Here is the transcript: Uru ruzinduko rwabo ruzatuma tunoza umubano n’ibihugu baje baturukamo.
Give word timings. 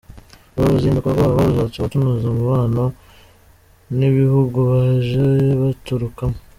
Uru 0.57 0.73
ruzinduko 0.73 1.07
rwabo 1.15 1.37
ruzatuma 1.47 1.89
tunoza 1.91 2.25
umubano 2.29 2.83
n’ibihugu 3.97 4.57
baje 4.69 5.25
baturukamo. 5.61 6.37